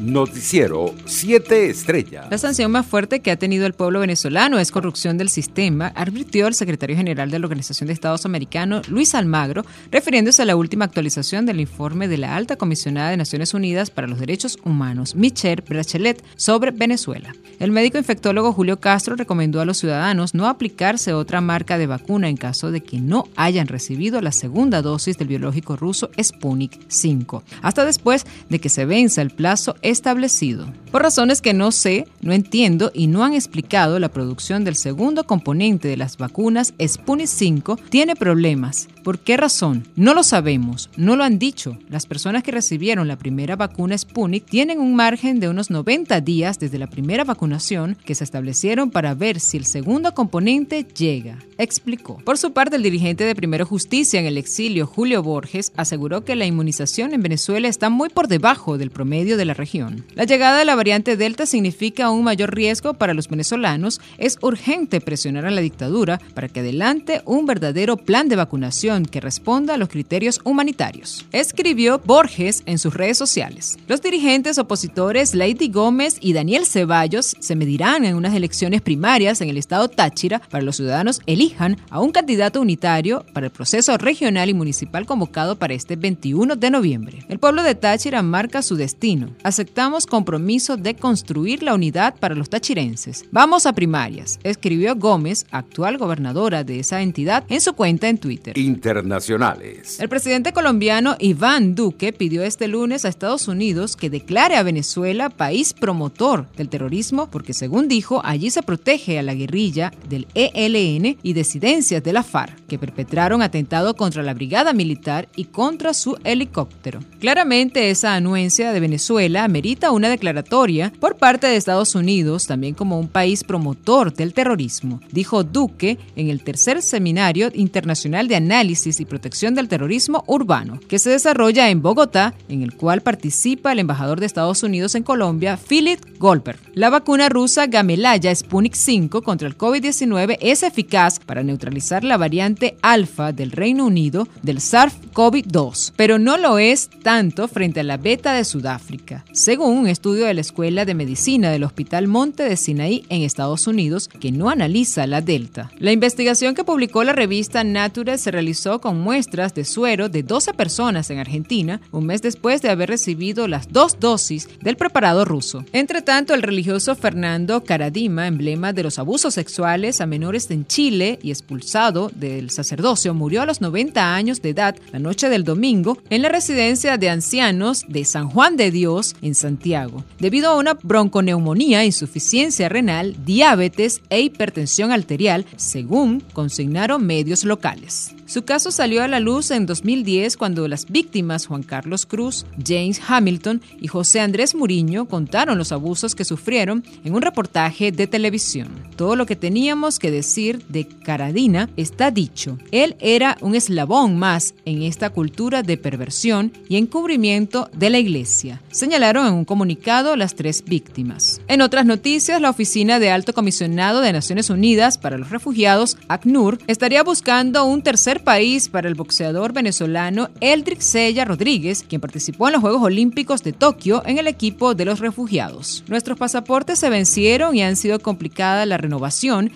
Noticiero 0.00 0.94
7 1.04 1.68
Estrellas. 1.68 2.26
La 2.30 2.38
sanción 2.38 2.70
más 2.70 2.86
fuerte 2.86 3.20
que 3.20 3.30
ha 3.30 3.36
tenido 3.36 3.66
el 3.66 3.74
pueblo 3.74 4.00
venezolano 4.00 4.58
es 4.58 4.70
corrupción 4.70 5.18
del 5.18 5.28
sistema, 5.28 5.92
advirtió 5.94 6.46
el 6.46 6.54
secretario 6.54 6.96
general 6.96 7.30
de 7.30 7.38
la 7.38 7.44
Organización 7.44 7.88
de 7.88 7.92
Estados 7.92 8.24
Americanos, 8.24 8.88
Luis 8.88 9.14
Almagro, 9.14 9.64
refiriéndose 9.90 10.40
a 10.40 10.46
la 10.46 10.56
última 10.56 10.86
actualización 10.86 11.44
del 11.44 11.60
informe 11.60 12.08
de 12.08 12.16
la 12.16 12.34
alta 12.34 12.56
comisionada 12.56 13.10
de 13.10 13.18
Naciones 13.18 13.52
Unidas 13.52 13.90
para 13.90 14.06
los 14.06 14.18
Derechos 14.18 14.56
Humanos, 14.64 15.14
Michelle 15.14 15.62
Bachelet, 15.68 16.24
sobre 16.36 16.70
Venezuela. 16.70 17.34
El 17.58 17.70
médico 17.70 17.98
infectólogo 17.98 18.54
Julio 18.54 18.80
Castro 18.80 19.16
recomendó 19.16 19.60
a 19.60 19.66
los 19.66 19.76
ciudadanos 19.76 20.34
no 20.34 20.46
aplicarse 20.46 21.12
otra 21.12 21.42
marca 21.42 21.76
de 21.76 21.86
vacuna 21.86 22.30
en 22.30 22.38
caso 22.38 22.70
de 22.70 22.82
que 22.82 23.00
no 23.00 23.28
hayan 23.36 23.66
recibido 23.66 24.22
la 24.22 24.32
segunda 24.32 24.80
dosis 24.80 25.18
del 25.18 25.28
biológico 25.28 25.76
ruso 25.76 26.10
Sputnik 26.20 26.80
5, 26.88 27.42
hasta 27.60 27.84
después 27.84 28.24
de 28.48 28.60
que 28.60 28.70
se 28.70 28.86
venza 28.86 29.20
el 29.20 29.30
plazo 29.30 29.76
establecido. 29.90 30.66
Por 30.90 31.02
razones 31.02 31.40
que 31.42 31.54
no 31.54 31.72
sé, 31.72 32.06
no 32.20 32.32
entiendo 32.32 32.90
y 32.94 33.06
no 33.06 33.24
han 33.24 33.34
explicado, 33.34 33.98
la 33.98 34.08
producción 34.08 34.64
del 34.64 34.76
segundo 34.76 35.24
componente 35.24 35.88
de 35.88 35.96
las 35.96 36.16
vacunas 36.16 36.74
Sputnik 36.80 37.26
5 37.26 37.76
tiene 37.90 38.16
problemas. 38.16 38.88
¿Por 39.02 39.18
qué 39.18 39.38
razón? 39.38 39.88
No 39.96 40.12
lo 40.12 40.22
sabemos, 40.22 40.90
no 40.96 41.16
lo 41.16 41.24
han 41.24 41.38
dicho. 41.38 41.78
Las 41.88 42.04
personas 42.04 42.42
que 42.42 42.50
recibieron 42.50 43.08
la 43.08 43.16
primera 43.16 43.56
vacuna 43.56 43.96
Sputnik 43.96 44.44
tienen 44.44 44.78
un 44.78 44.94
margen 44.94 45.40
de 45.40 45.48
unos 45.48 45.70
90 45.70 46.20
días 46.20 46.58
desde 46.58 46.78
la 46.78 46.86
primera 46.86 47.24
vacunación 47.24 47.96
que 48.04 48.14
se 48.14 48.24
establecieron 48.24 48.90
para 48.90 49.14
ver 49.14 49.40
si 49.40 49.56
el 49.56 49.64
segundo 49.64 50.12
componente 50.12 50.84
llega, 50.84 51.38
explicó. 51.56 52.18
Por 52.24 52.36
su 52.36 52.52
parte, 52.52 52.76
el 52.76 52.82
dirigente 52.82 53.24
de 53.24 53.34
Primero 53.34 53.64
Justicia 53.64 54.20
en 54.20 54.26
el 54.26 54.36
exilio, 54.36 54.86
Julio 54.86 55.22
Borges, 55.22 55.72
aseguró 55.76 56.24
que 56.24 56.36
la 56.36 56.44
inmunización 56.44 57.14
en 57.14 57.22
Venezuela 57.22 57.68
está 57.68 57.88
muy 57.88 58.10
por 58.10 58.28
debajo 58.28 58.76
del 58.76 58.90
promedio 58.90 59.38
de 59.38 59.46
la 59.46 59.54
región. 59.54 60.04
La 60.14 60.24
llegada 60.24 60.58
de 60.58 60.66
la 60.66 60.74
variante 60.74 61.16
Delta 61.16 61.46
significa 61.46 62.10
un 62.10 62.24
mayor 62.24 62.54
riesgo 62.54 62.94
para 62.94 63.14
los 63.14 63.28
venezolanos. 63.28 64.00
Es 64.18 64.36
urgente 64.42 65.00
presionar 65.00 65.46
a 65.46 65.50
la 65.50 65.62
dictadura 65.62 66.20
para 66.34 66.48
que 66.48 66.60
adelante 66.60 67.22
un 67.24 67.46
verdadero 67.46 67.96
plan 67.96 68.28
de 68.28 68.36
vacunación 68.36 68.89
que 68.90 69.20
responda 69.20 69.74
a 69.74 69.76
los 69.76 69.88
criterios 69.88 70.40
humanitarios. 70.42 71.24
Escribió 71.30 72.00
Borges 72.04 72.64
en 72.66 72.78
sus 72.78 72.92
redes 72.92 73.16
sociales. 73.16 73.78
Los 73.86 74.02
dirigentes 74.02 74.58
opositores 74.58 75.32
Lady 75.32 75.68
Gómez 75.68 76.16
y 76.20 76.32
Daniel 76.32 76.66
Ceballos 76.66 77.36
se 77.38 77.54
medirán 77.54 78.04
en 78.04 78.16
unas 78.16 78.34
elecciones 78.34 78.80
primarias 78.80 79.40
en 79.40 79.48
el 79.48 79.56
estado 79.56 79.88
Táchira 79.88 80.40
para 80.50 80.64
los 80.64 80.76
ciudadanos 80.76 81.20
elijan 81.26 81.76
a 81.88 82.00
un 82.00 82.10
candidato 82.10 82.60
unitario 82.60 83.24
para 83.32 83.46
el 83.46 83.52
proceso 83.52 83.96
regional 83.96 84.50
y 84.50 84.54
municipal 84.54 85.06
convocado 85.06 85.56
para 85.56 85.74
este 85.74 85.94
21 85.94 86.56
de 86.56 86.70
noviembre. 86.70 87.24
El 87.28 87.38
pueblo 87.38 87.62
de 87.62 87.76
Táchira 87.76 88.22
marca 88.22 88.62
su 88.62 88.74
destino. 88.74 89.30
Aceptamos 89.44 90.06
compromiso 90.06 90.76
de 90.76 90.96
construir 90.96 91.62
la 91.62 91.74
unidad 91.74 92.16
para 92.18 92.34
los 92.34 92.50
tachirenses. 92.50 93.24
Vamos 93.30 93.66
a 93.66 93.72
primarias, 93.72 94.40
escribió 94.42 94.96
Gómez, 94.96 95.46
actual 95.52 95.96
gobernadora 95.96 96.64
de 96.64 96.80
esa 96.80 97.02
entidad, 97.02 97.44
en 97.48 97.60
su 97.60 97.74
cuenta 97.74 98.08
en 98.08 98.18
Twitter 98.18 98.58
internacionales. 98.80 100.00
El 100.00 100.08
presidente 100.08 100.54
colombiano 100.54 101.14
Iván 101.18 101.74
Duque 101.74 102.14
pidió 102.14 102.42
este 102.42 102.66
lunes 102.66 103.04
a 103.04 103.08
Estados 103.08 103.46
Unidos 103.46 103.94
que 103.94 104.08
declare 104.08 104.56
a 104.56 104.62
Venezuela 104.62 105.28
país 105.28 105.74
promotor 105.74 106.46
del 106.56 106.70
terrorismo 106.70 107.30
porque 107.30 107.52
según 107.52 107.88
dijo 107.88 108.22
allí 108.24 108.48
se 108.48 108.62
protege 108.62 109.18
a 109.18 109.22
la 109.22 109.34
guerrilla 109.34 109.92
del 110.08 110.26
ELN 110.34 111.18
y 111.22 111.32
disidencias 111.34 112.02
de 112.02 112.14
la 112.14 112.22
FARC 112.22 112.56
que 112.68 112.78
perpetraron 112.78 113.42
atentado 113.42 113.94
contra 113.96 114.22
la 114.22 114.32
brigada 114.32 114.72
militar 114.72 115.28
y 115.36 115.44
contra 115.44 115.92
su 115.92 116.16
helicóptero. 116.24 117.00
Claramente 117.20 117.90
esa 117.90 118.14
anuencia 118.14 118.72
de 118.72 118.80
Venezuela 118.80 119.46
merita 119.48 119.90
una 119.90 120.08
declaratoria 120.08 120.90
por 121.00 121.18
parte 121.18 121.48
de 121.48 121.56
Estados 121.56 121.94
Unidos 121.94 122.46
también 122.46 122.72
como 122.74 122.98
un 122.98 123.08
país 123.08 123.44
promotor 123.44 124.14
del 124.14 124.32
terrorismo, 124.32 125.00
dijo 125.12 125.44
Duque 125.44 125.98
en 126.16 126.30
el 126.30 126.42
tercer 126.42 126.80
seminario 126.80 127.50
internacional 127.52 128.26
de 128.26 128.36
análisis 128.36 128.69
y 128.70 129.04
Protección 129.04 129.56
del 129.56 129.66
Terrorismo 129.66 130.22
Urbano, 130.28 130.78
que 130.86 131.00
se 131.00 131.10
desarrolla 131.10 131.70
en 131.70 131.82
Bogotá, 131.82 132.34
en 132.48 132.62
el 132.62 132.72
cual 132.74 133.00
participa 133.00 133.72
el 133.72 133.80
embajador 133.80 134.20
de 134.20 134.26
Estados 134.26 134.62
Unidos 134.62 134.94
en 134.94 135.02
Colombia, 135.02 135.56
Philip 135.56 135.98
Goldberg. 136.18 136.60
La 136.74 136.88
vacuna 136.88 137.28
rusa 137.28 137.66
Gamelaya 137.66 138.32
Sputnik 138.32 138.74
5 138.74 139.22
contra 139.22 139.48
el 139.48 139.58
COVID-19 139.58 140.38
es 140.40 140.62
eficaz 140.62 141.18
para 141.18 141.42
neutralizar 141.42 142.04
la 142.04 142.16
variante 142.16 142.76
alfa 142.80 143.32
del 143.32 143.50
Reino 143.50 143.86
Unido 143.86 144.28
del 144.42 144.58
SARS-CoV-2, 144.58 145.92
pero 145.96 146.20
no 146.20 146.36
lo 146.36 146.60
es 146.60 146.90
tanto 147.02 147.48
frente 147.48 147.80
a 147.80 147.84
la 147.84 147.96
beta 147.96 148.34
de 148.34 148.44
Sudáfrica, 148.44 149.24
según 149.32 149.78
un 149.78 149.88
estudio 149.88 150.26
de 150.26 150.34
la 150.34 150.42
Escuela 150.42 150.84
de 150.84 150.94
Medicina 150.94 151.50
del 151.50 151.64
Hospital 151.64 152.06
Monte 152.06 152.44
de 152.44 152.56
Sinaí 152.56 153.04
en 153.08 153.22
Estados 153.22 153.66
Unidos, 153.66 154.08
que 154.08 154.30
no 154.30 154.48
analiza 154.48 155.08
la 155.08 155.22
delta. 155.22 155.72
La 155.78 155.90
investigación 155.90 156.54
que 156.54 156.62
publicó 156.62 157.02
la 157.02 157.12
revista 157.12 157.64
Nature 157.64 158.18
se 158.18 158.30
realizó 158.30 158.59
con 158.80 159.00
muestras 159.00 159.54
de 159.54 159.64
suero 159.64 160.10
de 160.10 160.22
12 160.22 160.52
personas 160.52 161.08
en 161.10 161.18
Argentina, 161.18 161.80
un 161.92 162.04
mes 162.04 162.20
después 162.20 162.60
de 162.60 162.68
haber 162.68 162.90
recibido 162.90 163.48
las 163.48 163.72
dos 163.72 163.98
dosis 163.98 164.48
del 164.60 164.76
preparado 164.76 165.24
ruso. 165.24 165.64
Entre 165.72 166.02
tanto, 166.02 166.34
el 166.34 166.42
religioso 166.42 166.94
Fernando 166.94 167.64
Caradima, 167.64 168.26
emblema 168.26 168.74
de 168.74 168.82
los 168.82 168.98
abusos 168.98 169.32
sexuales 169.32 170.02
a 170.02 170.06
menores 170.06 170.50
en 170.50 170.66
Chile 170.66 171.18
y 171.22 171.30
expulsado 171.30 172.10
del 172.14 172.50
sacerdocio, 172.50 173.14
murió 173.14 173.40
a 173.40 173.46
los 173.46 173.62
90 173.62 174.14
años 174.14 174.42
de 174.42 174.50
edad 174.50 174.76
la 174.92 174.98
noche 174.98 175.30
del 175.30 175.44
domingo 175.44 175.96
en 176.10 176.20
la 176.20 176.28
residencia 176.28 176.98
de 176.98 177.08
ancianos 177.08 177.86
de 177.88 178.04
San 178.04 178.28
Juan 178.28 178.56
de 178.56 178.70
Dios 178.70 179.16
en 179.22 179.34
Santiago, 179.34 180.04
debido 180.18 180.50
a 180.50 180.56
una 180.56 180.74
bronconeumonía, 180.74 181.84
insuficiencia 181.86 182.68
renal, 182.68 183.16
diabetes 183.24 184.02
e 184.10 184.20
hipertensión 184.20 184.92
arterial, 184.92 185.46
según 185.56 186.20
consignaron 186.34 187.06
medios 187.06 187.44
locales. 187.44 188.14
Su 188.30 188.44
caso 188.44 188.70
salió 188.70 189.02
a 189.02 189.08
la 189.08 189.18
luz 189.18 189.50
en 189.50 189.66
2010 189.66 190.36
cuando 190.36 190.68
las 190.68 190.86
víctimas 190.86 191.46
Juan 191.46 191.64
Carlos 191.64 192.06
Cruz, 192.06 192.46
James 192.64 193.00
Hamilton 193.08 193.60
y 193.80 193.88
José 193.88 194.20
Andrés 194.20 194.54
Muriño 194.54 195.06
contaron 195.06 195.58
los 195.58 195.72
abusos 195.72 196.14
que 196.14 196.24
sufrieron 196.24 196.84
en 197.02 197.16
un 197.16 197.22
reportaje 197.22 197.90
de 197.90 198.06
televisión. 198.06 198.68
Todo 199.00 199.16
lo 199.16 199.24
que 199.24 199.34
teníamos 199.34 199.98
que 199.98 200.10
decir 200.10 200.62
de 200.68 200.86
Caradina 200.86 201.70
está 201.78 202.10
dicho. 202.10 202.58
Él 202.70 202.96
era 203.00 203.38
un 203.40 203.54
eslabón 203.54 204.18
más 204.18 204.52
en 204.66 204.82
esta 204.82 205.08
cultura 205.08 205.62
de 205.62 205.78
perversión 205.78 206.52
y 206.68 206.76
encubrimiento 206.76 207.70
de 207.72 207.88
la 207.88 207.98
iglesia, 207.98 208.60
señalaron 208.70 209.26
en 209.26 209.32
un 209.32 209.46
comunicado 209.46 210.16
las 210.16 210.34
tres 210.34 210.62
víctimas. 210.66 211.40
En 211.48 211.62
otras 211.62 211.86
noticias, 211.86 212.42
la 212.42 212.50
Oficina 212.50 212.98
de 212.98 213.10
Alto 213.10 213.32
Comisionado 213.32 214.02
de 214.02 214.12
Naciones 214.12 214.50
Unidas 214.50 214.98
para 214.98 215.16
los 215.16 215.30
Refugiados, 215.30 215.96
ACNUR, 216.08 216.58
estaría 216.66 217.02
buscando 217.02 217.64
un 217.64 217.80
tercer 217.80 218.22
país 218.22 218.68
para 218.68 218.86
el 218.86 218.96
boxeador 218.96 219.54
venezolano 219.54 220.28
Eldrick 220.42 220.80
Sella 220.80 221.24
Rodríguez, 221.24 221.86
quien 221.88 222.02
participó 222.02 222.48
en 222.48 222.52
los 222.52 222.60
Juegos 222.60 222.82
Olímpicos 222.82 223.42
de 223.42 223.54
Tokio 223.54 224.02
en 224.04 224.18
el 224.18 224.26
equipo 224.26 224.74
de 224.74 224.84
los 224.84 224.98
refugiados. 225.00 225.84
Nuestros 225.88 226.18
pasaportes 226.18 226.78
se 226.78 226.90
vencieron 226.90 227.56
y 227.56 227.62
han 227.62 227.76
sido 227.76 227.98
complicada 228.00 228.66
la 228.66 228.76
renovación 228.76 228.89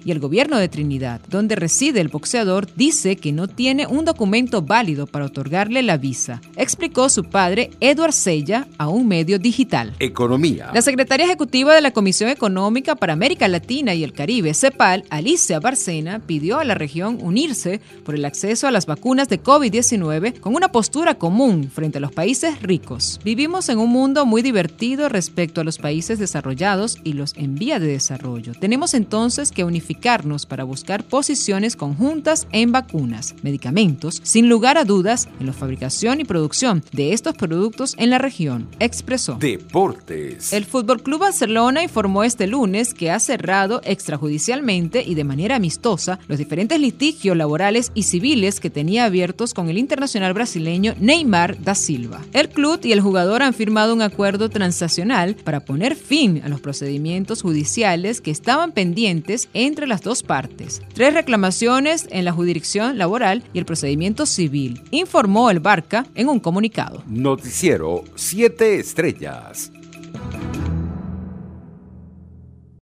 y 0.04 0.10
el 0.10 0.20
gobierno 0.20 0.58
de 0.58 0.68
Trinidad, 0.68 1.20
donde 1.28 1.56
reside 1.56 2.00
el 2.00 2.08
boxeador, 2.08 2.68
dice 2.76 3.16
que 3.16 3.32
no 3.32 3.48
tiene 3.48 3.86
un 3.86 4.04
documento 4.04 4.62
válido 4.62 5.06
para 5.06 5.26
otorgarle 5.26 5.82
la 5.82 5.96
visa, 5.96 6.40
explicó 6.56 7.08
su 7.08 7.24
padre 7.24 7.70
Edward 7.80 8.12
Sella 8.12 8.68
a 8.78 8.88
un 8.88 9.08
medio 9.08 9.38
digital. 9.38 9.94
Economía. 9.98 10.70
La 10.72 10.82
secretaria 10.82 11.26
ejecutiva 11.26 11.74
de 11.74 11.80
la 11.80 11.92
Comisión 11.92 12.30
Económica 12.30 12.94
para 12.94 13.12
América 13.12 13.48
Latina 13.48 13.94
y 13.94 14.04
el 14.04 14.12
Caribe, 14.12 14.54
CEPAL, 14.54 15.04
Alicia 15.10 15.60
Barcena, 15.60 16.20
pidió 16.20 16.58
a 16.58 16.64
la 16.64 16.74
región 16.74 17.18
unirse 17.20 17.80
por 18.04 18.14
el 18.14 18.24
acceso 18.24 18.66
a 18.66 18.70
las 18.70 18.86
vacunas 18.86 19.28
de 19.28 19.42
COVID-19 19.42 20.40
con 20.40 20.54
una 20.54 20.70
postura 20.70 21.16
común 21.16 21.70
frente 21.72 21.98
a 21.98 22.00
los 22.00 22.12
países 22.12 22.62
ricos. 22.62 23.20
Vivimos 23.24 23.68
en 23.68 23.78
un 23.78 23.90
mundo 23.90 24.26
muy 24.26 24.42
divertido 24.42 25.08
respecto 25.08 25.60
a 25.60 25.64
los 25.64 25.78
países 25.78 26.18
desarrollados 26.18 26.98
y 27.04 27.14
los 27.14 27.34
en 27.36 27.54
vía 27.54 27.78
de 27.78 27.86
desarrollo. 27.86 28.52
Tenemos 28.58 28.94
entonces 28.94 29.23
que 29.24 29.64
unificarnos 29.64 30.44
para 30.44 30.64
buscar 30.64 31.02
posiciones 31.02 31.76
conjuntas 31.76 32.46
en 32.52 32.72
vacunas, 32.72 33.34
medicamentos, 33.42 34.20
sin 34.22 34.50
lugar 34.50 34.76
a 34.76 34.84
dudas 34.84 35.28
en 35.40 35.46
la 35.46 35.54
fabricación 35.54 36.20
y 36.20 36.24
producción 36.24 36.84
de 36.92 37.14
estos 37.14 37.34
productos 37.34 37.94
en 37.96 38.10
la 38.10 38.18
región, 38.18 38.68
expresó. 38.80 39.36
Deportes. 39.36 40.52
El 40.52 40.66
Fútbol 40.66 41.02
Club 41.02 41.20
Barcelona 41.20 41.82
informó 41.82 42.22
este 42.22 42.46
lunes 42.46 42.92
que 42.92 43.10
ha 43.10 43.18
cerrado 43.18 43.80
extrajudicialmente 43.84 45.02
y 45.02 45.14
de 45.14 45.24
manera 45.24 45.56
amistosa 45.56 46.18
los 46.28 46.36
diferentes 46.36 46.78
litigios 46.78 47.34
laborales 47.34 47.92
y 47.94 48.02
civiles 48.02 48.60
que 48.60 48.68
tenía 48.68 49.06
abiertos 49.06 49.54
con 49.54 49.70
el 49.70 49.78
internacional 49.78 50.34
brasileño 50.34 50.94
Neymar 51.00 51.62
da 51.62 51.74
Silva. 51.74 52.20
El 52.34 52.50
club 52.50 52.80
y 52.82 52.92
el 52.92 53.00
jugador 53.00 53.42
han 53.42 53.54
firmado 53.54 53.94
un 53.94 54.02
acuerdo 54.02 54.50
transaccional 54.50 55.34
para 55.36 55.60
poner 55.60 55.96
fin 55.96 56.42
a 56.44 56.50
los 56.50 56.60
procedimientos 56.60 57.40
judiciales 57.40 58.20
que 58.20 58.30
estaban 58.30 58.72
pendientes 58.72 59.13
entre 59.54 59.86
las 59.86 60.02
dos 60.02 60.22
partes. 60.22 60.82
Tres 60.94 61.14
reclamaciones 61.14 62.06
en 62.10 62.24
la 62.24 62.32
jurisdicción 62.32 62.98
laboral 62.98 63.44
y 63.52 63.58
el 63.58 63.64
procedimiento 63.64 64.26
civil, 64.26 64.82
informó 64.90 65.50
el 65.50 65.60
Barca 65.60 66.06
en 66.14 66.28
un 66.28 66.40
comunicado. 66.40 67.02
Noticiero 67.06 68.04
7 68.14 68.78
Estrellas. 68.78 69.70